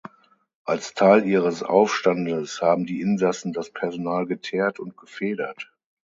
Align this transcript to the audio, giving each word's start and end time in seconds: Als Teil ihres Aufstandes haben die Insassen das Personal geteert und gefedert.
Als 0.65 0.95
Teil 0.95 1.27
ihres 1.27 1.61
Aufstandes 1.61 2.63
haben 2.63 2.87
die 2.87 3.01
Insassen 3.01 3.53
das 3.53 3.69
Personal 3.69 4.25
geteert 4.25 4.79
und 4.79 4.97
gefedert. 4.97 5.71